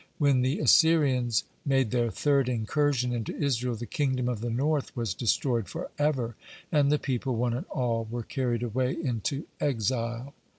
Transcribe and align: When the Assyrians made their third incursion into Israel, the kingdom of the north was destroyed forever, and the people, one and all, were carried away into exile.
When 0.17 0.41
the 0.41 0.57
Assyrians 0.57 1.43
made 1.63 1.91
their 1.91 2.09
third 2.09 2.49
incursion 2.49 3.13
into 3.13 3.35
Israel, 3.35 3.75
the 3.75 3.85
kingdom 3.85 4.27
of 4.27 4.41
the 4.41 4.49
north 4.49 4.97
was 4.97 5.13
destroyed 5.13 5.67
forever, 5.69 6.35
and 6.71 6.91
the 6.91 6.97
people, 6.97 7.35
one 7.35 7.53
and 7.53 7.67
all, 7.67 8.07
were 8.09 8.23
carried 8.23 8.63
away 8.63 8.97
into 8.99 9.45
exile. 9.59 10.33